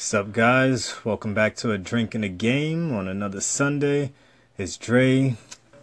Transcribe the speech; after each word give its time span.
Sup 0.00 0.30
guys, 0.30 0.94
welcome 1.04 1.34
back 1.34 1.56
to 1.56 1.72
a 1.72 1.76
drink 1.76 2.14
and 2.14 2.24
a 2.24 2.28
game 2.28 2.94
on 2.94 3.08
another 3.08 3.40
Sunday. 3.40 4.12
It's 4.56 4.76
Dre, 4.76 5.36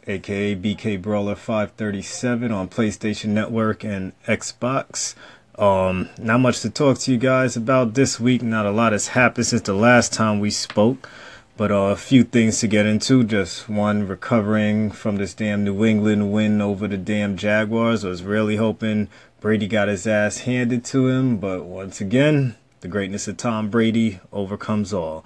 aka 0.07 0.55
BK 0.55 1.01
Brawler 1.01 1.35
537 1.35 2.49
on 2.49 2.69
PlayStation 2.69 3.31
Network 3.31 3.83
and 3.83 4.13
Xbox. 4.25 5.15
Um, 5.59 6.07
not 6.17 6.37
much 6.37 6.61
to 6.61 6.69
talk 6.69 6.97
to 6.99 7.11
you 7.11 7.17
guys 7.17 7.57
about 7.57 7.93
this 7.95 8.17
week. 8.17 8.41
Not 8.41 8.65
a 8.65 8.71
lot 8.71 8.93
has 8.93 9.09
happened 9.09 9.47
since 9.47 9.63
the 9.63 9.73
last 9.73 10.13
time 10.13 10.39
we 10.39 10.49
spoke, 10.49 11.09
but 11.57 11.69
uh, 11.69 11.91
a 11.91 11.97
few 11.97 12.23
things 12.23 12.61
to 12.61 12.69
get 12.69 12.85
into. 12.85 13.21
Just 13.25 13.67
one, 13.67 14.07
recovering 14.07 14.91
from 14.91 15.17
this 15.17 15.33
damn 15.33 15.65
New 15.65 15.83
England 15.83 16.31
win 16.31 16.61
over 16.61 16.87
the 16.87 16.95
damn 16.95 17.35
Jaguars. 17.35 18.05
I 18.05 18.07
was 18.07 18.23
really 18.23 18.55
hoping 18.55 19.09
Brady 19.41 19.67
got 19.67 19.89
his 19.89 20.07
ass 20.07 20.37
handed 20.37 20.85
to 20.85 21.09
him, 21.09 21.35
but 21.35 21.65
once 21.65 21.99
again, 21.99 22.55
the 22.85 22.91
greatness 22.91 23.27
of 23.27 23.35
Tom 23.35 23.71
Brady 23.71 24.19
overcomes 24.31 24.93
all. 24.93 25.25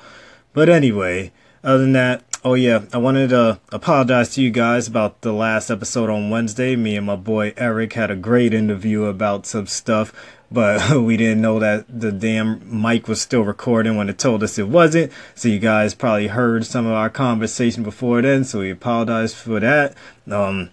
But 0.54 0.70
anyway, 0.70 1.34
other 1.62 1.80
than 1.80 1.92
that, 1.92 2.24
oh 2.42 2.54
yeah, 2.54 2.86
I 2.94 2.98
wanted 3.00 3.32
to 3.32 3.60
apologize 3.74 4.34
to 4.36 4.42
you 4.42 4.50
guys 4.50 4.88
about 4.88 5.20
the 5.20 5.34
last 5.34 5.70
episode 5.70 6.10
on 6.10 6.30
Wednesday. 6.30 6.78
Me 6.78 6.96
and 6.96 7.06
my 7.06 7.18
boy 7.18 7.54
Eric 7.58 7.94
had 7.94 8.12
a 8.12 8.16
great 8.16 8.54
interview 8.54 9.04
about 9.04 9.46
some 9.46 9.68
stuff, 9.68 10.14
but 10.50 10.90
we 11.02 11.18
didn't 11.18 11.42
know 11.42 11.60
that 11.60 11.86
the 12.00 12.14
damn 12.14 12.62
mic 12.82 13.10
was 13.10 13.20
still 13.20 13.42
recording 13.42 13.98
when 13.98 14.08
it 14.08 14.18
told 14.18 14.42
us 14.42 14.58
it 14.58 14.70
wasn't. 14.70 15.12
So 15.36 15.50
you 15.50 15.60
guys 15.60 15.94
probably 15.94 16.28
heard 16.28 16.66
some 16.66 16.86
of 16.86 16.94
our 16.94 17.10
conversation 17.10 17.84
before 17.84 18.22
then, 18.22 18.46
so 18.46 18.60
we 18.60 18.72
apologize 18.72 19.34
for 19.34 19.60
that. 19.60 19.98
Um, 20.32 20.70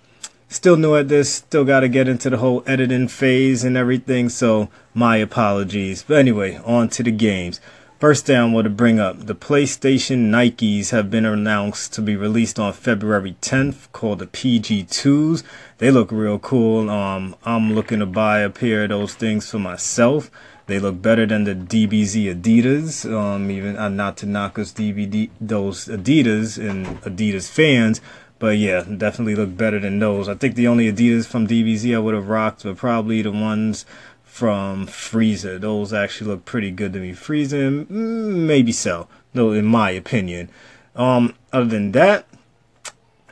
still 0.49 0.77
new 0.77 0.95
at 0.95 1.09
this, 1.09 1.33
still 1.33 1.65
got 1.65 1.81
to 1.81 1.89
get 1.89 2.09
into 2.09 2.31
the 2.31 2.39
whole 2.39 2.63
editing 2.67 3.09
phase 3.09 3.65
and 3.65 3.77
everything, 3.77 4.29
so 4.29 4.69
my 4.95 5.17
apologies. 5.17 6.05
But 6.07 6.19
anyway, 6.19 6.61
on 6.65 6.89
to 6.91 7.03
the 7.03 7.11
games. 7.11 7.61
First 7.99 8.27
thing 8.27 8.37
I 8.37 8.45
want 8.45 8.67
to 8.67 8.71
bring 8.71 9.01
up 9.01 9.25
the 9.25 9.35
PlayStation 9.35 10.29
Nikes 10.29 10.91
have 10.91 11.11
been 11.11 11.25
announced 11.25 11.95
to 11.95 12.03
be 12.03 12.15
released 12.15 12.59
on 12.59 12.75
February 12.75 13.37
10th, 13.41 13.91
called 13.93 14.19
the 14.19 14.27
PG2s. 14.27 15.43
They 15.79 15.91
look 15.91 16.13
real 16.13 16.39
cool. 16.39 16.91
Um, 16.91 17.35
I'm 17.45 17.73
looking 17.73 18.01
to 18.01 18.07
buy 18.07 18.41
a 18.41 18.51
pair 18.51 18.83
of 18.83 18.91
those 18.91 19.15
things 19.15 19.51
for 19.51 19.59
myself. 19.59 20.31
They 20.67 20.79
look 20.79 21.01
better 21.01 21.25
than 21.25 21.45
the 21.45 21.55
DBZ 21.55 22.35
Adidas. 22.35 23.11
Um, 23.11 23.51
even 23.51 23.79
uh, 23.79 23.89
not 23.89 24.19
to 24.19 24.27
knock 24.27 24.59
us 24.59 24.73
DBZ 24.73 25.31
those 25.41 25.87
Adidas 25.87 26.59
and 26.59 27.01
Adidas 27.03 27.49
fans, 27.49 28.03
but 28.39 28.59
yeah, 28.59 28.83
definitely 28.83 29.35
look 29.35 29.57
better 29.57 29.79
than 29.79 29.99
those. 29.99 30.29
I 30.29 30.35
think 30.35 30.55
the 30.55 30.69
only 30.69 30.93
Adidas 30.93 31.27
from 31.27 31.47
DBZ 31.47 31.95
I 31.95 31.99
would 31.99 32.15
have 32.15 32.29
rocked 32.29 32.65
were 32.65 32.75
probably 32.75 33.23
the 33.23 33.33
ones 33.33 33.87
from 34.23 34.87
Frieza. 34.87 35.59
Those 35.59 35.93
actually 35.93 36.31
look 36.31 36.45
pretty 36.45 36.71
good 36.71 36.93
to 36.93 36.99
me. 36.99 37.13
Frieza, 37.13 37.87
mm, 37.87 37.89
maybe 37.89 38.73
so, 38.73 39.09
though, 39.33 39.53
in 39.53 39.65
my 39.65 39.91
opinion. 39.91 40.51
Um, 40.95 41.35
other 41.53 41.67
than 41.67 41.93
that, 41.93 42.27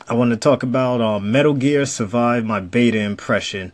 I 0.08 0.14
want 0.14 0.30
to 0.30 0.36
talk 0.36 0.62
about 0.62 1.00
uh, 1.00 1.20
Metal 1.20 1.54
Gear 1.54 1.84
Survive 1.86 2.44
my 2.44 2.60
beta 2.60 2.98
impression. 2.98 3.72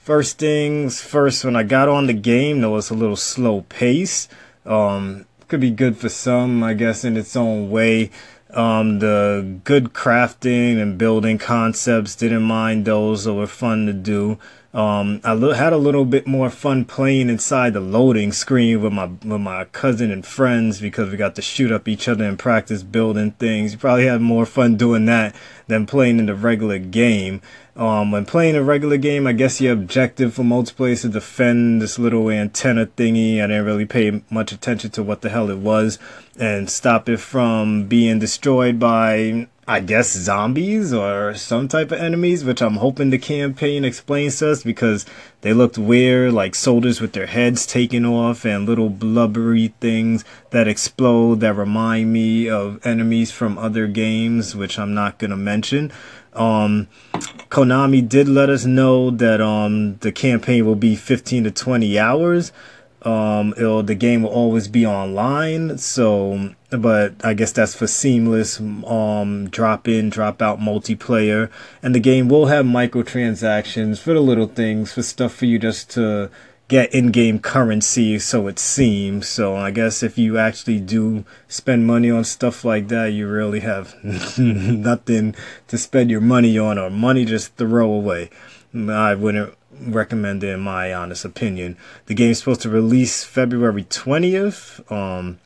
First 0.00 0.38
things 0.38 1.00
first, 1.00 1.44
when 1.44 1.54
I 1.54 1.62
got 1.62 1.88
on 1.88 2.08
the 2.08 2.12
game, 2.12 2.60
there 2.60 2.70
was 2.70 2.90
a 2.90 2.94
little 2.94 3.16
slow 3.16 3.62
pace. 3.62 4.28
Um, 4.66 5.26
could 5.46 5.60
be 5.60 5.70
good 5.70 5.96
for 5.96 6.08
some, 6.08 6.62
I 6.62 6.74
guess, 6.74 7.04
in 7.04 7.16
its 7.16 7.36
own 7.36 7.70
way. 7.70 8.10
Um, 8.52 8.98
the 8.98 9.58
good 9.64 9.94
crafting 9.94 10.80
and 10.80 10.98
building 10.98 11.38
concepts, 11.38 12.14
didn't 12.14 12.42
mind 12.42 12.84
those, 12.84 13.24
that 13.24 13.34
were 13.34 13.46
fun 13.46 13.86
to 13.86 13.92
do. 13.92 14.38
Um, 14.74 15.20
I 15.22 15.34
lo- 15.34 15.52
had 15.52 15.74
a 15.74 15.78
little 15.78 16.06
bit 16.06 16.26
more 16.26 16.48
fun 16.48 16.86
playing 16.86 17.28
inside 17.28 17.74
the 17.74 17.80
loading 17.80 18.32
screen 18.32 18.80
with 18.80 18.92
my 18.92 19.04
with 19.04 19.40
my 19.40 19.66
cousin 19.66 20.10
and 20.10 20.24
friends 20.24 20.80
because 20.80 21.10
we 21.10 21.18
got 21.18 21.34
to 21.34 21.42
shoot 21.42 21.70
up 21.70 21.88
each 21.88 22.08
other 22.08 22.24
and 22.24 22.38
practice 22.38 22.82
building 22.82 23.32
things. 23.32 23.72
You 23.72 23.78
probably 23.78 24.06
had 24.06 24.22
more 24.22 24.46
fun 24.46 24.76
doing 24.76 25.04
that 25.06 25.36
than 25.66 25.84
playing 25.84 26.18
in 26.18 26.26
the 26.26 26.34
regular 26.34 26.78
game. 26.78 27.42
Um, 27.76 28.12
when 28.12 28.24
playing 28.24 28.56
a 28.56 28.62
regular 28.62 28.96
game, 28.96 29.26
I 29.26 29.32
guess 29.32 29.60
your 29.60 29.72
objective 29.74 30.34
for 30.34 30.42
multiplayer 30.42 30.92
is 30.92 31.02
to 31.02 31.08
defend 31.08 31.80
this 31.80 31.98
little 31.98 32.30
antenna 32.30 32.86
thingy. 32.86 33.42
I 33.42 33.46
didn't 33.46 33.64
really 33.66 33.86
pay 33.86 34.22
much 34.30 34.52
attention 34.52 34.90
to 34.92 35.02
what 35.02 35.20
the 35.20 35.30
hell 35.30 35.50
it 35.50 35.58
was 35.58 35.98
and 36.38 36.68
stop 36.68 37.08
it 37.08 37.18
from 37.18 37.88
being 37.88 38.18
destroyed 38.18 38.78
by 38.78 39.48
I 39.66 39.78
guess 39.78 40.10
zombies 40.10 40.92
or 40.92 41.34
some 41.36 41.68
type 41.68 41.92
of 41.92 42.00
enemies, 42.00 42.44
which 42.44 42.60
I'm 42.60 42.76
hoping 42.76 43.10
the 43.10 43.18
campaign 43.18 43.84
explains 43.84 44.38
to 44.38 44.50
us 44.50 44.64
because 44.64 45.06
they 45.42 45.52
looked 45.52 45.78
weird, 45.78 46.32
like 46.32 46.56
soldiers 46.56 47.00
with 47.00 47.12
their 47.12 47.26
heads 47.26 47.64
taken 47.64 48.04
off 48.04 48.44
and 48.44 48.66
little 48.66 48.90
blubbery 48.90 49.72
things 49.80 50.24
that 50.50 50.66
explode 50.66 51.38
that 51.40 51.54
remind 51.54 52.12
me 52.12 52.48
of 52.48 52.84
enemies 52.84 53.30
from 53.30 53.56
other 53.56 53.86
games, 53.86 54.56
which 54.56 54.80
I'm 54.80 54.94
not 54.94 55.18
gonna 55.18 55.36
mention. 55.36 55.92
Um, 56.32 56.88
Konami 57.48 58.08
did 58.08 58.26
let 58.26 58.50
us 58.50 58.64
know 58.64 59.10
that 59.10 59.40
um 59.40 59.96
the 59.98 60.10
campaign 60.10 60.66
will 60.66 60.74
be 60.74 60.96
15 60.96 61.44
to 61.44 61.50
20 61.52 61.98
hours. 62.00 62.50
Um, 63.04 63.54
it'll 63.56 63.82
the 63.82 63.94
game 63.94 64.22
will 64.22 64.30
always 64.30 64.68
be 64.68 64.86
online. 64.86 65.78
So, 65.78 66.54
but 66.70 67.14
I 67.24 67.34
guess 67.34 67.52
that's 67.52 67.74
for 67.74 67.86
seamless 67.86 68.60
um 68.60 69.48
drop 69.50 69.88
in, 69.88 70.10
drop 70.10 70.40
out 70.40 70.60
multiplayer, 70.60 71.50
and 71.82 71.94
the 71.94 72.00
game 72.00 72.28
will 72.28 72.46
have 72.46 72.64
microtransactions 72.64 73.98
for 73.98 74.14
the 74.14 74.20
little 74.20 74.46
things, 74.46 74.92
for 74.92 75.02
stuff 75.02 75.34
for 75.34 75.46
you 75.46 75.58
just 75.58 75.90
to 75.90 76.30
get 76.68 76.94
in-game 76.94 77.38
currency 77.38 78.18
so 78.18 78.46
it 78.46 78.58
seems 78.58 79.28
so 79.28 79.54
i 79.54 79.70
guess 79.70 80.02
if 80.02 80.16
you 80.16 80.38
actually 80.38 80.80
do 80.80 81.22
spend 81.46 81.86
money 81.86 82.10
on 82.10 82.24
stuff 82.24 82.64
like 82.64 82.88
that 82.88 83.08
you 83.08 83.28
really 83.28 83.60
have 83.60 83.94
nothing 84.38 85.34
to 85.68 85.76
spend 85.76 86.10
your 86.10 86.20
money 86.20 86.56
on 86.56 86.78
or 86.78 86.88
money 86.88 87.26
just 87.26 87.54
throw 87.56 87.92
away 87.92 88.30
i 88.88 89.14
wouldn't 89.14 89.54
recommend 89.86 90.44
it 90.44 90.50
in 90.50 90.60
my 90.60 90.92
honest 90.92 91.24
opinion. 91.24 91.76
The 92.06 92.14
game's 92.14 92.38
supposed 92.38 92.62
to 92.62 92.68
release 92.68 93.24
February 93.24 93.84
20th. 93.84 94.90
Um, 94.90 95.38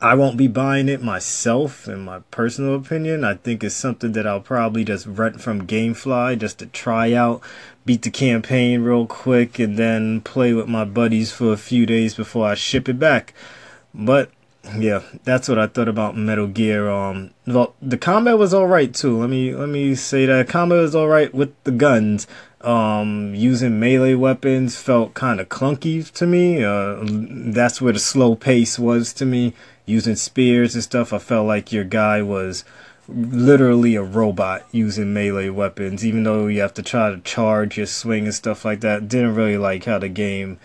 I 0.00 0.14
won't 0.14 0.36
be 0.36 0.46
buying 0.46 0.90
it 0.90 1.02
myself, 1.02 1.88
in 1.88 2.00
my 2.00 2.18
personal 2.30 2.74
opinion. 2.74 3.24
I 3.24 3.34
think 3.34 3.64
it's 3.64 3.74
something 3.74 4.12
that 4.12 4.26
I'll 4.26 4.40
probably 4.40 4.84
just 4.84 5.06
rent 5.06 5.40
from 5.40 5.66
Gamefly 5.66 6.38
just 6.38 6.58
to 6.58 6.66
try 6.66 7.14
out, 7.14 7.40
beat 7.86 8.02
the 8.02 8.10
campaign 8.10 8.82
real 8.82 9.06
quick, 9.06 9.58
and 9.58 9.78
then 9.78 10.20
play 10.20 10.52
with 10.52 10.68
my 10.68 10.84
buddies 10.84 11.32
for 11.32 11.52
a 11.52 11.56
few 11.56 11.86
days 11.86 12.14
before 12.14 12.46
I 12.46 12.54
ship 12.54 12.90
it 12.90 12.98
back. 12.98 13.32
But 13.94 14.30
yeah, 14.78 15.02
that's 15.24 15.48
what 15.48 15.58
I 15.58 15.66
thought 15.66 15.88
about 15.88 16.16
Metal 16.16 16.46
Gear. 16.46 16.88
Um, 16.88 17.30
well, 17.46 17.74
the 17.80 17.98
combat 17.98 18.38
was 18.38 18.52
all 18.52 18.66
right 18.66 18.92
too. 18.92 19.18
Let 19.18 19.30
me 19.30 19.54
let 19.54 19.68
me 19.68 19.94
say 19.94 20.26
that 20.26 20.48
combat 20.48 20.78
was 20.78 20.94
all 20.94 21.08
right 21.08 21.32
with 21.32 21.52
the 21.64 21.72
guns. 21.72 22.26
Um, 22.62 23.34
using 23.34 23.78
melee 23.78 24.14
weapons 24.14 24.76
felt 24.76 25.14
kind 25.14 25.40
of 25.40 25.48
clunky 25.48 26.10
to 26.12 26.26
me. 26.26 26.64
Uh, 26.64 26.98
that's 27.02 27.80
where 27.80 27.92
the 27.92 27.98
slow 27.98 28.34
pace 28.34 28.78
was 28.78 29.12
to 29.14 29.26
me. 29.26 29.54
Using 29.84 30.16
spears 30.16 30.74
and 30.74 30.82
stuff, 30.82 31.12
I 31.12 31.18
felt 31.18 31.46
like 31.46 31.72
your 31.72 31.84
guy 31.84 32.22
was 32.22 32.64
literally 33.08 33.94
a 33.94 34.02
robot 34.02 34.66
using 34.72 35.14
melee 35.14 35.48
weapons. 35.48 36.04
Even 36.04 36.24
though 36.24 36.48
you 36.48 36.60
have 36.60 36.74
to 36.74 36.82
try 36.82 37.10
to 37.10 37.20
charge 37.20 37.76
your 37.76 37.86
swing 37.86 38.24
and 38.24 38.34
stuff 38.34 38.64
like 38.64 38.80
that, 38.80 39.06
didn't 39.06 39.36
really 39.36 39.58
like 39.58 39.84
how 39.84 39.98
the 39.98 40.08
game 40.08 40.58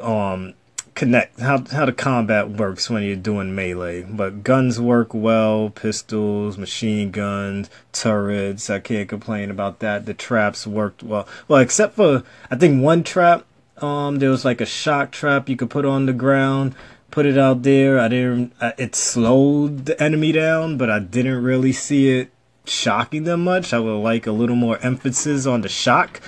um 0.00 0.54
connect 0.94 1.40
how 1.40 1.64
how 1.72 1.84
the 1.84 1.92
combat 1.92 2.50
works 2.50 2.88
when 2.88 3.02
you're 3.02 3.16
doing 3.16 3.54
melee. 3.54 4.02
But 4.02 4.44
guns 4.44 4.80
work 4.80 5.12
well, 5.12 5.70
pistols, 5.70 6.56
machine 6.56 7.10
guns, 7.10 7.68
turrets. 7.92 8.70
I 8.70 8.80
can't 8.80 9.08
complain 9.08 9.50
about 9.50 9.80
that. 9.80 10.06
The 10.06 10.14
traps 10.14 10.66
worked 10.66 11.02
well. 11.02 11.26
Well, 11.48 11.60
except 11.60 11.96
for 11.96 12.22
I 12.50 12.56
think 12.56 12.82
one 12.82 13.02
trap. 13.02 13.44
Um, 13.78 14.20
there 14.20 14.30
was 14.30 14.44
like 14.44 14.60
a 14.60 14.66
shock 14.66 15.10
trap 15.10 15.48
you 15.48 15.56
could 15.56 15.68
put 15.68 15.84
on 15.84 16.06
the 16.06 16.12
ground, 16.12 16.76
put 17.10 17.26
it 17.26 17.36
out 17.36 17.62
there. 17.64 17.98
I 17.98 18.08
didn't. 18.08 18.52
It 18.78 18.94
slowed 18.94 19.86
the 19.86 20.00
enemy 20.00 20.30
down, 20.30 20.78
but 20.78 20.90
I 20.90 21.00
didn't 21.00 21.42
really 21.42 21.72
see 21.72 22.20
it 22.20 22.30
shocking 22.64 23.24
them 23.24 23.42
much. 23.42 23.72
I 23.72 23.80
would 23.80 23.96
like 23.96 24.26
a 24.26 24.32
little 24.32 24.56
more 24.56 24.78
emphasis 24.78 25.44
on 25.44 25.62
the 25.62 25.68
shock. 25.68 26.20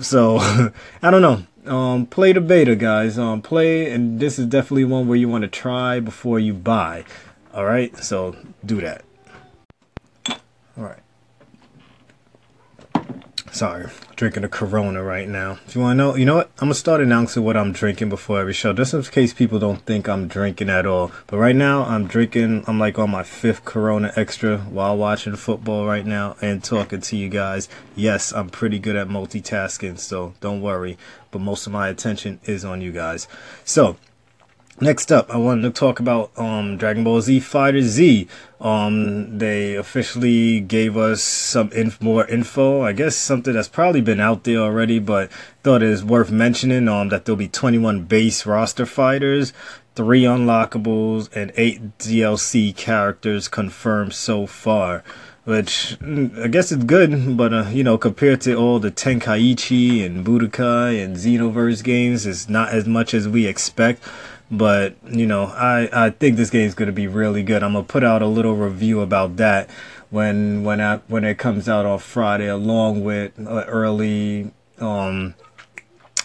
So 0.00 0.38
I 1.02 1.10
don't 1.10 1.22
know 1.22 1.44
um, 1.68 2.06
play 2.06 2.32
the 2.32 2.40
beta, 2.40 2.76
guys. 2.76 3.18
Um, 3.18 3.42
play, 3.42 3.90
and 3.90 4.20
this 4.20 4.38
is 4.38 4.46
definitely 4.46 4.84
one 4.84 5.08
where 5.08 5.18
you 5.18 5.28
want 5.28 5.42
to 5.42 5.48
try 5.48 6.00
before 6.00 6.38
you 6.38 6.54
buy. 6.54 7.04
All 7.54 7.64
right, 7.64 7.96
so 7.98 8.36
do 8.64 8.80
that. 8.80 9.04
All 10.28 10.84
right. 10.84 11.05
Sorry, 13.56 13.88
drinking 14.16 14.44
a 14.44 14.50
Corona 14.50 15.02
right 15.02 15.26
now. 15.26 15.52
If 15.66 15.74
you 15.74 15.80
want 15.80 15.92
to 15.92 15.96
know, 15.96 16.14
you 16.14 16.26
know 16.26 16.34
what? 16.34 16.50
I'm 16.58 16.66
gonna 16.66 16.74
start 16.74 17.00
announcing 17.00 17.42
what 17.42 17.56
I'm 17.56 17.72
drinking 17.72 18.10
before 18.10 18.38
every 18.38 18.52
show, 18.52 18.74
just 18.74 18.92
in 18.92 19.02
case 19.04 19.32
people 19.32 19.58
don't 19.58 19.80
think 19.80 20.10
I'm 20.10 20.28
drinking 20.28 20.68
at 20.68 20.84
all. 20.84 21.10
But 21.26 21.38
right 21.38 21.56
now, 21.56 21.84
I'm 21.84 22.06
drinking. 22.06 22.64
I'm 22.66 22.78
like 22.78 22.98
on 22.98 23.10
my 23.10 23.22
fifth 23.22 23.64
Corona 23.64 24.12
Extra 24.14 24.58
while 24.58 24.98
watching 24.98 25.36
football 25.36 25.86
right 25.86 26.04
now 26.04 26.36
and 26.42 26.62
talking 26.62 27.00
to 27.00 27.16
you 27.16 27.30
guys. 27.30 27.66
Yes, 27.94 28.30
I'm 28.30 28.50
pretty 28.50 28.78
good 28.78 28.94
at 28.94 29.08
multitasking, 29.08 29.98
so 29.98 30.34
don't 30.42 30.60
worry. 30.60 30.98
But 31.30 31.38
most 31.38 31.66
of 31.66 31.72
my 31.72 31.88
attention 31.88 32.40
is 32.44 32.62
on 32.62 32.82
you 32.82 32.92
guys. 32.92 33.26
So 33.64 33.96
Next 34.78 35.10
up, 35.10 35.30
I 35.30 35.38
wanted 35.38 35.62
to 35.62 35.70
talk 35.70 36.00
about 36.00 36.30
um, 36.36 36.76
Dragon 36.76 37.02
Ball 37.02 37.22
Z 37.22 37.40
Fighter 37.40 37.80
Z. 37.80 38.28
Um, 38.60 39.38
they 39.38 39.74
officially 39.74 40.60
gave 40.60 40.98
us 40.98 41.22
some 41.22 41.72
inf- 41.72 42.02
more 42.02 42.26
info. 42.26 42.82
I 42.82 42.92
guess 42.92 43.16
something 43.16 43.54
that's 43.54 43.68
probably 43.68 44.02
been 44.02 44.20
out 44.20 44.44
there 44.44 44.58
already, 44.58 44.98
but 44.98 45.32
thought 45.62 45.82
it 45.82 45.88
is 45.88 46.04
worth 46.04 46.30
mentioning. 46.30 46.88
Um, 46.88 47.08
that 47.08 47.24
there'll 47.24 47.38
be 47.38 47.48
21 47.48 48.02
base 48.02 48.44
roster 48.44 48.84
fighters, 48.84 49.54
three 49.94 50.24
unlockables, 50.24 51.34
and 51.34 51.52
eight 51.56 51.96
DLC 51.96 52.76
characters 52.76 53.48
confirmed 53.48 54.12
so 54.12 54.46
far 54.46 55.02
which 55.44 55.96
mm, 56.00 56.42
I 56.42 56.48
guess 56.48 56.72
it's 56.72 56.82
good, 56.82 57.36
but 57.36 57.54
uh, 57.54 57.66
you 57.70 57.84
know, 57.84 57.96
compared 57.96 58.40
to 58.42 58.56
all 58.56 58.80
the 58.80 58.90
Tenkaichi 58.90 60.04
and 60.04 60.26
Budokai 60.26 61.02
and 61.02 61.16
Xenoverse 61.16 61.84
games, 61.84 62.26
it's 62.26 62.48
not 62.48 62.70
as 62.70 62.84
much 62.84 63.14
as 63.14 63.28
we 63.28 63.46
expect. 63.46 64.02
But 64.50 64.96
you 65.10 65.26
know, 65.26 65.44
I 65.44 65.88
I 65.92 66.10
think 66.10 66.36
this 66.36 66.50
game 66.50 66.66
is 66.66 66.74
going 66.74 66.86
to 66.86 66.92
be 66.92 67.06
really 67.08 67.42
good. 67.42 67.62
I'm 67.62 67.72
gonna 67.72 67.84
put 67.84 68.04
out 68.04 68.22
a 68.22 68.26
little 68.26 68.54
review 68.54 69.00
about 69.00 69.36
that 69.36 69.68
when 70.10 70.62
when 70.62 70.80
I 70.80 70.98
when 71.08 71.24
it 71.24 71.38
comes 71.38 71.68
out 71.68 71.84
on 71.84 71.98
Friday, 71.98 72.46
along 72.46 73.04
with 73.04 73.32
uh, 73.38 73.64
early 73.66 74.52
um 74.78 75.34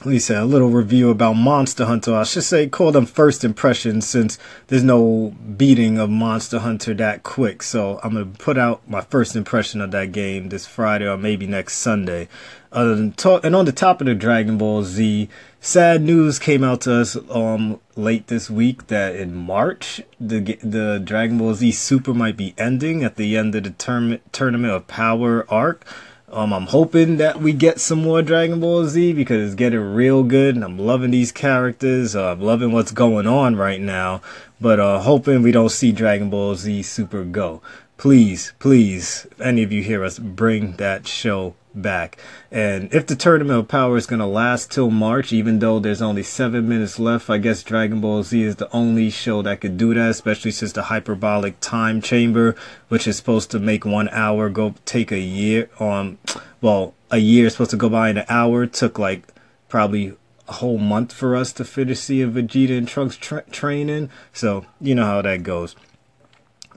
said 0.01 0.37
a 0.37 0.45
little 0.45 0.69
review 0.69 1.11
about 1.11 1.33
Monster 1.33 1.85
Hunter. 1.85 2.15
I 2.15 2.23
should 2.23 2.43
say 2.43 2.67
call 2.67 2.91
them 2.91 3.05
first 3.05 3.43
impressions 3.43 4.07
since 4.07 4.39
there's 4.67 4.83
no 4.83 5.35
beating 5.55 5.99
of 5.99 6.09
Monster 6.09 6.59
Hunter 6.59 6.95
that 6.95 7.21
quick. 7.21 7.61
So 7.61 7.99
I'm 8.03 8.13
gonna 8.13 8.25
put 8.25 8.57
out 8.57 8.81
my 8.89 9.01
first 9.01 9.35
impression 9.35 9.79
of 9.79 9.91
that 9.91 10.11
game 10.11 10.49
this 10.49 10.65
Friday 10.65 11.07
or 11.07 11.17
maybe 11.17 11.45
next 11.45 11.75
Sunday. 11.77 12.27
Other 12.71 12.95
than 12.95 13.11
talk, 13.11 13.45
and 13.45 13.55
on 13.55 13.65
the 13.65 13.71
top 13.71 14.01
of 14.01 14.07
the 14.07 14.15
Dragon 14.15 14.57
Ball 14.57 14.81
Z, 14.83 15.29
sad 15.59 16.01
news 16.01 16.39
came 16.39 16.63
out 16.63 16.81
to 16.81 16.95
us 16.95 17.15
um 17.29 17.79
late 17.95 18.25
this 18.25 18.49
week 18.49 18.87
that 18.87 19.15
in 19.15 19.35
March 19.35 20.01
the 20.19 20.39
the 20.63 20.99
Dragon 21.03 21.37
Ball 21.37 21.53
Z 21.53 21.71
Super 21.73 22.15
might 22.15 22.37
be 22.37 22.55
ending 22.57 23.03
at 23.03 23.17
the 23.17 23.37
end 23.37 23.53
of 23.53 23.65
the 23.65 23.69
term, 23.69 24.17
tournament 24.31 24.73
of 24.73 24.87
Power 24.87 25.45
arc. 25.47 25.85
Um, 26.33 26.53
I'm 26.53 26.67
hoping 26.67 27.17
that 27.17 27.41
we 27.41 27.51
get 27.51 27.81
some 27.81 28.01
more 28.01 28.21
Dragon 28.21 28.61
Ball 28.61 28.85
Z 28.85 29.11
because 29.13 29.45
it's 29.45 29.55
getting 29.55 29.79
real 29.79 30.23
good 30.23 30.55
and 30.55 30.63
I'm 30.63 30.79
loving 30.79 31.11
these 31.11 31.31
characters. 31.31 32.15
Uh, 32.15 32.31
I'm 32.31 32.41
loving 32.41 32.71
what's 32.71 32.91
going 32.91 33.27
on 33.27 33.57
right 33.57 33.81
now, 33.81 34.21
but 34.61 34.79
uh, 34.79 34.99
hoping 34.99 35.41
we 35.41 35.51
don't 35.51 35.69
see 35.69 35.91
Dragon 35.91 36.29
Ball 36.29 36.55
Z 36.55 36.83
Super 36.83 37.25
go. 37.25 37.61
Please, 37.97 38.53
please, 38.59 39.27
if 39.31 39.41
any 39.41 39.61
of 39.61 39.73
you 39.73 39.83
hear 39.83 40.05
us, 40.05 40.19
bring 40.19 40.77
that 40.77 41.05
show 41.05 41.53
back. 41.73 42.17
And 42.51 42.93
if 42.93 43.07
the 43.07 43.15
Tournament 43.15 43.59
of 43.59 43.67
Power 43.67 43.97
is 43.97 44.05
going 44.05 44.19
to 44.19 44.25
last 44.25 44.71
till 44.71 44.89
March, 44.89 45.31
even 45.31 45.59
though 45.59 45.79
there's 45.79 46.01
only 46.01 46.23
seven 46.23 46.67
minutes 46.67 46.99
left, 46.99 47.29
I 47.29 47.37
guess 47.37 47.63
Dragon 47.63 48.01
Ball 48.01 48.23
Z 48.23 48.41
is 48.41 48.55
the 48.57 48.73
only 48.75 49.09
show 49.09 49.41
that 49.41 49.61
could 49.61 49.77
do 49.77 49.93
that, 49.93 50.09
especially 50.09 50.51
since 50.51 50.71
the 50.73 50.83
hyperbolic 50.83 51.59
time 51.59 52.01
chamber, 52.01 52.55
which 52.89 53.07
is 53.07 53.17
supposed 53.17 53.51
to 53.51 53.59
make 53.59 53.85
one 53.85 54.09
hour 54.09 54.49
go 54.49 54.75
take 54.85 55.11
a 55.11 55.19
year. 55.19 55.69
Um, 55.79 56.17
well, 56.61 56.93
a 57.09 57.17
year 57.17 57.47
is 57.47 57.53
supposed 57.53 57.71
to 57.71 57.77
go 57.77 57.89
by 57.89 58.09
in 58.09 58.17
an 58.17 58.25
hour. 58.29 58.65
Took 58.65 58.99
like 58.99 59.23
probably 59.69 60.15
a 60.47 60.53
whole 60.53 60.77
month 60.77 61.13
for 61.13 61.35
us 61.35 61.53
to 61.53 61.65
finish 61.65 61.99
seeing 61.99 62.33
Vegeta 62.33 62.77
and 62.77 62.87
Trunks 62.87 63.15
tra- 63.15 63.43
training. 63.51 64.09
So 64.33 64.65
you 64.79 64.95
know 64.95 65.05
how 65.05 65.21
that 65.21 65.43
goes. 65.43 65.75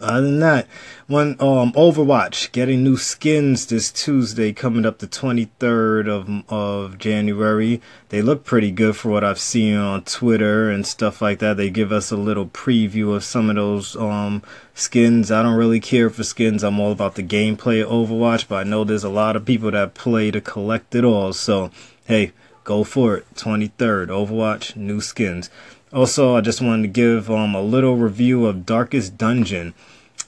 Other 0.00 0.22
than 0.22 0.40
that, 0.40 0.66
one 1.06 1.36
um 1.38 1.72
Overwatch 1.72 2.50
getting 2.52 2.82
new 2.82 2.96
skins 2.96 3.66
this 3.66 3.92
Tuesday 3.92 4.52
coming 4.52 4.84
up 4.84 4.98
the 4.98 5.06
23rd 5.06 6.08
of 6.08 6.52
of 6.52 6.98
January. 6.98 7.80
They 8.08 8.20
look 8.20 8.44
pretty 8.44 8.70
good 8.70 8.96
for 8.96 9.10
what 9.10 9.22
I've 9.22 9.38
seen 9.38 9.76
on 9.76 10.02
Twitter 10.02 10.68
and 10.68 10.86
stuff 10.86 11.22
like 11.22 11.38
that. 11.38 11.56
They 11.56 11.70
give 11.70 11.92
us 11.92 12.10
a 12.10 12.16
little 12.16 12.46
preview 12.46 13.14
of 13.14 13.22
some 13.22 13.48
of 13.48 13.56
those 13.56 13.96
um 13.96 14.42
skins. 14.74 15.30
I 15.30 15.42
don't 15.42 15.56
really 15.56 15.80
care 15.80 16.10
for 16.10 16.24
skins. 16.24 16.64
I'm 16.64 16.80
all 16.80 16.92
about 16.92 17.14
the 17.14 17.22
gameplay 17.22 17.82
of 17.82 17.90
Overwatch, 18.08 18.48
but 18.48 18.56
I 18.56 18.64
know 18.64 18.82
there's 18.82 19.04
a 19.04 19.08
lot 19.08 19.36
of 19.36 19.44
people 19.44 19.70
that 19.70 19.94
play 19.94 20.30
to 20.32 20.40
collect 20.40 20.94
it 20.94 21.04
all. 21.04 21.32
So, 21.32 21.70
hey, 22.06 22.32
go 22.64 22.82
for 22.82 23.16
it. 23.18 23.34
23rd 23.36 24.08
Overwatch 24.08 24.74
new 24.74 25.00
skins. 25.00 25.50
Also, 25.94 26.34
I 26.34 26.40
just 26.40 26.60
wanted 26.60 26.82
to 26.82 26.88
give 26.88 27.30
um, 27.30 27.54
a 27.54 27.62
little 27.62 27.94
review 27.94 28.46
of 28.46 28.66
Darkest 28.66 29.16
Dungeon. 29.16 29.74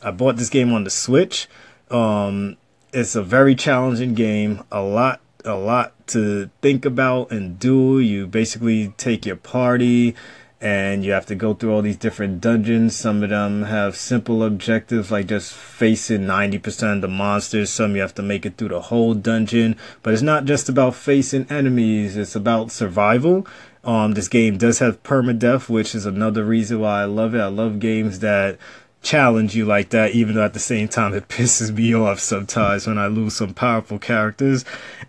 I 0.01 0.13
bought 0.13 0.37
this 0.37 0.49
game 0.49 0.73
on 0.73 0.85
the 0.85 0.91
Switch. 0.91 1.49
Um, 1.91 2.57
it's 2.93 3.17
a 3.17 3.23
very 3.23 3.57
challenging 3.57 4.15
game. 4.15 4.63
A 4.71 4.81
lot, 4.81 5.21
a 5.45 5.57
lot 5.57 5.93
to 6.09 6.51
think 6.63 6.85
about 6.85 7.33
and 7.33 7.59
do. 7.59 7.99
You 7.99 8.29
basically 8.29 8.95
take 8.97 9.27
your 9.27 9.35
party 9.35 10.15
and 10.61 11.05
you 11.05 11.11
have 11.11 11.27
to 11.27 11.35
go 11.35 11.53
through 11.53 11.75
all 11.75 11.83
these 11.83 11.97
different 11.97 12.41
dungeons. 12.41 12.95
Some 12.95 13.25
of 13.25 13.31
them 13.31 13.65
have 13.65 13.97
simple 13.97 14.45
objectives 14.45 15.11
like 15.11 15.27
just 15.27 15.53
facing 15.53 16.23
90% 16.23 16.95
of 16.95 17.01
the 17.03 17.09
monsters. 17.09 17.71
Some 17.71 17.97
you 17.97 18.03
have 18.03 18.15
to 18.15 18.23
make 18.23 18.47
it 18.47 18.57
through 18.57 18.69
the 18.69 18.83
whole 18.83 19.15
dungeon. 19.15 19.75
But 20.05 20.15
it's 20.15 20.23
not 20.23 20.45
just 20.45 20.69
about 20.69 20.95
facing 20.95 21.47
enemies, 21.51 22.17
it's 22.17 22.37
about 22.37 22.71
survival. 22.71 23.49
Um, 23.87 24.15
this 24.15 24.27
game 24.27 24.59
does 24.59 24.81
have 24.81 25.03
permadeath, 25.05 25.69
which 25.69 25.95
is 25.95 26.07
another 26.07 26.45
reason 26.45 26.81
why 26.81 27.03
I 27.03 27.05
love 27.05 27.37
it. 27.37 27.41
I 27.41 27.47
love 27.47 27.79
games 27.79 28.19
that 28.19 28.59
challenge 29.01 29.55
you 29.55 29.65
like 29.65 29.91
that, 29.91 30.11
even 30.11 30.35
though 30.35 30.45
at 30.45 30.55
the 30.55 30.59
same 30.59 30.89
time 30.89 31.15
it 31.15 31.29
pisses 31.29 31.73
me 31.73 31.95
off 31.95 32.19
sometimes 32.19 32.89
when 32.89 32.99
I 32.99 33.07
lose 33.07 33.37
some 33.37 33.55
powerful 33.55 34.01
characters. 34.01 34.65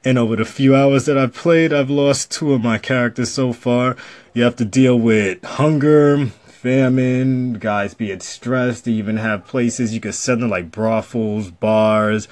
And 0.05 0.19
over 0.19 0.35
the 0.35 0.45
few 0.45 0.75
hours 0.75 1.05
that 1.05 1.17
I've 1.17 1.33
played, 1.33 1.73
I've 1.73 1.89
lost 1.89 2.31
two 2.31 2.53
of 2.53 2.61
my 2.61 2.77
characters 2.77 3.31
so 3.31 3.51
far. 3.51 3.97
You 4.33 4.43
have 4.43 4.55
to 4.57 4.65
deal 4.65 4.97
with 4.97 5.43
hunger, 5.43 6.27
famine, 6.27 7.53
guys 7.53 7.95
being 7.95 8.19
stressed. 8.19 8.85
They 8.85 8.91
even 8.91 9.17
have 9.17 9.47
places 9.47 9.93
you 9.93 9.99
can 9.99 10.13
send 10.13 10.43
them 10.43 10.51
like 10.51 10.69
brothels, 10.69 11.49
bars, 11.49 12.27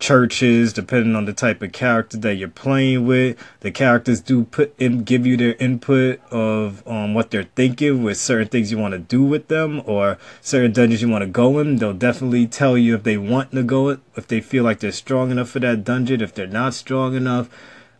churches, 0.00 0.72
depending 0.72 1.14
on 1.14 1.26
the 1.26 1.32
type 1.32 1.62
of 1.62 1.72
character 1.72 2.16
that 2.16 2.34
you're 2.34 2.48
playing 2.48 3.06
with. 3.06 3.36
The 3.60 3.70
characters 3.70 4.20
do 4.20 4.44
put 4.44 4.74
in, 4.78 5.04
give 5.04 5.26
you 5.26 5.36
their 5.36 5.54
input 5.54 6.20
of 6.32 6.86
um, 6.88 7.14
what 7.14 7.30
they're 7.30 7.44
thinking 7.54 8.02
with 8.02 8.16
certain 8.16 8.48
things 8.48 8.72
you 8.72 8.78
want 8.78 8.92
to 8.92 8.98
do 8.98 9.22
with 9.22 9.48
them 9.48 9.82
or 9.86 10.18
certain 10.40 10.72
dungeons 10.72 11.02
you 11.02 11.08
want 11.08 11.22
to 11.22 11.30
go 11.30 11.58
in. 11.58 11.76
They'll 11.76 11.92
definitely 11.92 12.46
tell 12.46 12.76
you 12.76 12.94
if 12.96 13.04
they 13.04 13.18
want 13.18 13.52
to 13.52 13.62
go 13.62 13.90
it, 13.90 14.00
if 14.16 14.26
they 14.26 14.40
feel 14.40 14.64
like 14.64 14.80
they're 14.80 14.90
strong 14.90 15.30
enough 15.30 15.50
for 15.50 15.60
that 15.60 15.84
dungeon, 15.84 16.20
if 16.20 16.34
they're 16.34 16.46
not 16.46 16.74
strong 16.74 17.14
enough. 17.14 17.48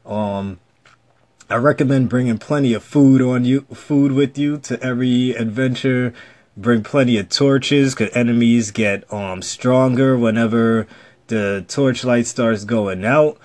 Um, 0.04 0.58
I 1.48 1.56
recommend 1.56 2.08
bringing 2.08 2.38
plenty 2.38 2.74
of 2.74 2.82
food 2.82 3.20
on 3.20 3.44
you, 3.44 3.62
food 3.72 4.12
with 4.12 4.38
you 4.38 4.58
to 4.58 4.82
every 4.82 5.32
adventure. 5.32 6.14
Bring 6.56 6.82
plenty 6.82 7.16
of 7.16 7.28
torches, 7.28 7.94
cause 7.94 8.10
enemies 8.12 8.70
get 8.70 9.10
um 9.12 9.40
stronger 9.40 10.18
whenever 10.18 10.86
the 11.30 11.64
torchlight 11.66 12.26
starts 12.26 12.64
going 12.64 13.04
out. 13.04 13.38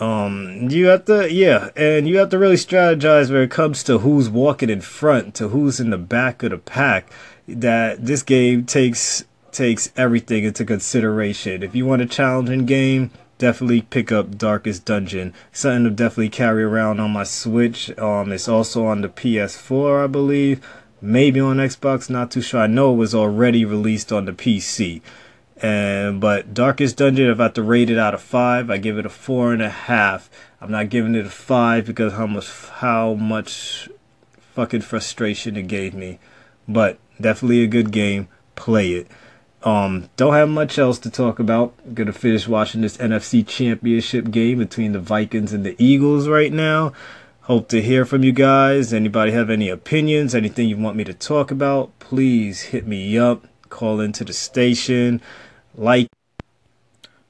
Um, 0.00 0.68
you 0.70 0.86
have 0.86 1.04
to, 1.06 1.32
yeah, 1.32 1.70
and 1.76 2.08
you 2.08 2.18
have 2.18 2.30
to 2.30 2.38
really 2.38 2.56
strategize 2.56 3.30
when 3.30 3.42
it 3.42 3.50
comes 3.50 3.82
to 3.84 3.98
who's 3.98 4.28
walking 4.28 4.70
in 4.70 4.80
front, 4.80 5.34
to 5.36 5.48
who's 5.48 5.78
in 5.78 5.90
the 5.90 5.98
back 5.98 6.42
of 6.42 6.50
the 6.50 6.58
pack. 6.58 7.10
That 7.46 8.04
this 8.04 8.22
game 8.22 8.66
takes 8.66 9.24
takes 9.52 9.90
everything 9.96 10.44
into 10.44 10.64
consideration. 10.64 11.62
If 11.62 11.74
you 11.74 11.86
want 11.86 12.02
a 12.02 12.06
challenging 12.06 12.66
game, 12.66 13.10
definitely 13.38 13.82
pick 13.82 14.12
up 14.12 14.36
Darkest 14.36 14.84
Dungeon. 14.84 15.32
Something 15.52 15.84
to 15.84 15.90
definitely 15.90 16.28
carry 16.28 16.62
around 16.62 17.00
on 17.00 17.10
my 17.10 17.24
Switch. 17.24 17.96
Um, 17.98 18.32
it's 18.32 18.48
also 18.48 18.86
on 18.86 19.00
the 19.00 19.08
PS4, 19.08 20.04
I 20.04 20.06
believe. 20.06 20.60
Maybe 21.00 21.40
on 21.40 21.56
Xbox, 21.56 22.10
not 22.10 22.30
too 22.30 22.42
sure. 22.42 22.60
I 22.60 22.66
know 22.66 22.92
it 22.92 22.96
was 22.96 23.14
already 23.14 23.64
released 23.64 24.12
on 24.12 24.26
the 24.26 24.32
PC. 24.32 25.00
And 25.60 26.20
but 26.20 26.54
Darkest 26.54 26.96
Dungeon, 26.96 27.30
if 27.30 27.40
I 27.40 27.44
have 27.44 27.54
to 27.54 27.62
rate 27.62 27.90
it 27.90 27.98
out 27.98 28.14
of 28.14 28.22
five, 28.22 28.70
I 28.70 28.78
give 28.78 28.96
it 28.96 29.06
a 29.06 29.10
four 29.10 29.52
and 29.52 29.62
a 29.62 29.68
half. 29.68 30.30
I'm 30.60 30.70
not 30.70 30.88
giving 30.88 31.14
it 31.14 31.26
a 31.26 31.30
five 31.30 31.84
because 31.84 32.12
how 32.12 32.26
much 32.26 32.48
how 32.68 33.14
much 33.14 33.88
fucking 34.54 34.82
frustration 34.82 35.56
it 35.56 35.66
gave 35.66 35.94
me. 35.94 36.18
But 36.68 36.98
definitely 37.20 37.62
a 37.62 37.66
good 37.66 37.90
game. 37.90 38.28
Play 38.54 38.92
it. 38.92 39.08
Um, 39.64 40.08
don't 40.16 40.34
have 40.34 40.48
much 40.48 40.78
else 40.78 41.00
to 41.00 41.10
talk 41.10 41.40
about. 41.40 41.74
I'm 41.84 41.94
Gonna 41.94 42.12
finish 42.12 42.46
watching 42.46 42.80
this 42.80 42.96
NFC 42.96 43.46
Championship 43.46 44.30
game 44.30 44.58
between 44.58 44.92
the 44.92 45.00
Vikings 45.00 45.52
and 45.52 45.64
the 45.64 45.74
Eagles 45.78 46.28
right 46.28 46.52
now. 46.52 46.92
Hope 47.42 47.68
to 47.68 47.82
hear 47.82 48.04
from 48.04 48.22
you 48.22 48.30
guys. 48.32 48.92
Anybody 48.92 49.32
have 49.32 49.50
any 49.50 49.70
opinions? 49.70 50.34
Anything 50.34 50.68
you 50.68 50.76
want 50.76 50.96
me 50.96 51.04
to 51.04 51.14
talk 51.14 51.50
about? 51.50 51.98
Please 51.98 52.62
hit 52.62 52.86
me 52.86 53.18
up. 53.18 53.46
Call 53.68 54.00
into 54.00 54.22
the 54.22 54.32
station 54.32 55.20
like 55.78 56.08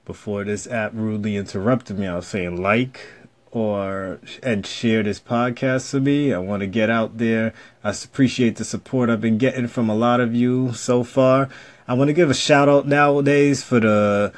before 0.05 0.43
this 0.43 0.67
app 0.67 0.93
rudely 0.95 1.37
interrupted 1.37 1.99
me. 1.99 2.07
I 2.07 2.17
was 2.17 2.26
saying 2.26 2.61
like 2.61 3.07
or 3.50 4.21
and 4.43 4.67
share 4.67 5.02
this 5.02 5.21
podcast 5.21 5.93
with 5.95 6.02
me. 6.02 6.33
I 6.33 6.38
want 6.38 6.61
to 6.61 6.67
get 6.67 6.90
out 6.90 7.19
there. 7.19 7.52
I 7.85 7.90
appreciate 7.90 8.57
the 8.57 8.64
support 8.64 9.11
I've 9.11 9.21
been 9.21 9.38
getting 9.38 9.69
from 9.69 9.88
a 9.88 9.95
lot 9.95 10.21
of 10.21 10.35
you 10.35 10.73
so 10.73 11.05
far. 11.05 11.49
I 11.87 11.95
want 11.95 12.09
to 12.09 12.14
give 12.14 12.31
a 12.31 12.35
shout 12.35 12.69
out 12.69 12.87
nowadays 12.87 13.62
for 13.62 13.81
the 13.81 14.33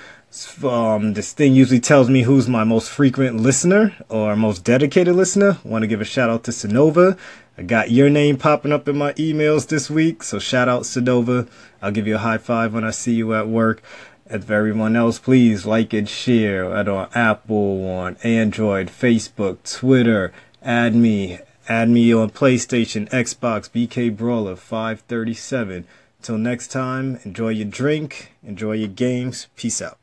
um, 0.62 1.14
this 1.14 1.32
thing 1.32 1.54
usually 1.54 1.80
tells 1.80 2.08
me 2.08 2.22
who's 2.22 2.48
my 2.48 2.62
most 2.62 2.88
frequent 2.88 3.38
listener 3.38 3.96
or 4.08 4.36
most 4.36 4.64
dedicated 4.64 5.16
listener. 5.16 5.58
I 5.64 5.68
want 5.68 5.82
to 5.82 5.88
give 5.88 6.00
a 6.00 6.04
shout 6.04 6.30
out 6.30 6.44
to 6.44 6.52
Sonova. 6.52 7.18
I 7.60 7.62
got 7.62 7.90
your 7.90 8.08
name 8.08 8.38
popping 8.38 8.72
up 8.72 8.88
in 8.88 8.96
my 8.96 9.12
emails 9.12 9.68
this 9.68 9.90
week, 9.90 10.22
so 10.22 10.38
shout 10.38 10.66
out 10.66 10.84
Sedova. 10.84 11.46
I'll 11.82 11.90
give 11.90 12.06
you 12.06 12.14
a 12.14 12.18
high 12.18 12.38
five 12.38 12.72
when 12.72 12.84
I 12.84 12.90
see 12.90 13.12
you 13.12 13.34
at 13.34 13.48
work. 13.48 13.82
And 14.24 14.42
for 14.42 14.54
everyone 14.54 14.96
else, 14.96 15.18
please 15.18 15.66
like 15.66 15.92
and 15.92 16.08
share 16.08 16.74
it 16.74 16.88
on 16.88 17.10
Apple, 17.14 17.86
on 17.86 18.16
Android, 18.24 18.88
Facebook, 18.88 19.58
Twitter. 19.70 20.32
Add 20.62 20.94
me. 20.94 21.38
Add 21.68 21.90
me 21.90 22.14
on 22.14 22.30
PlayStation, 22.30 23.10
Xbox, 23.10 23.68
BK 23.68 24.16
Brawler 24.16 24.56
537. 24.56 25.86
Till 26.22 26.38
next 26.38 26.68
time, 26.68 27.20
enjoy 27.24 27.50
your 27.50 27.68
drink, 27.68 28.32
enjoy 28.42 28.72
your 28.72 28.88
games. 28.88 29.48
Peace 29.56 29.82
out. 29.82 29.98